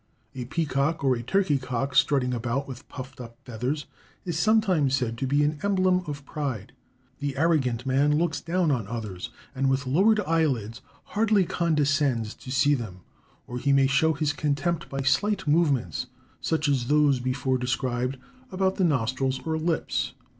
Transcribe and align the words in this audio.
A 0.33 0.45
peacock 0.45 1.03
or 1.03 1.15
a 1.15 1.21
turkey 1.21 1.59
cock 1.59 1.93
strutting 1.93 2.33
about 2.33 2.67
with 2.67 2.89
puffed 2.89 3.21
up 3.21 3.37
feathers, 3.45 3.85
is 4.25 4.39
sometimes 4.39 4.95
said 4.95 5.15
to 5.19 5.27
be 5.27 5.43
an 5.43 5.59
emblem 5.61 6.01
of 6.07 6.25
pride. 6.25 6.73
The 7.19 7.37
arrogant 7.37 7.85
man 7.85 8.17
looks 8.17 8.41
down 8.41 8.71
on 8.71 8.87
others, 8.87 9.29
and 9.53 9.69
with 9.69 9.85
lowered 9.85 10.19
eyelids 10.21 10.81
hardly 11.13 11.45
condescends 11.45 12.33
to 12.33 12.51
see 12.51 12.73
them; 12.73 13.01
or 13.45 13.59
he 13.59 13.71
may 13.71 13.85
show 13.85 14.13
his 14.13 14.33
contempt 14.33 14.89
by 14.89 15.01
slight 15.03 15.47
movements, 15.47 16.07
such 16.39 16.67
as 16.67 16.87
those 16.87 17.19
before 17.19 17.59
described, 17.59 18.17
about 18.51 18.77
the 18.77 18.83
nostrils 18.83 19.39
or 19.45 19.55
lips. 19.55 20.13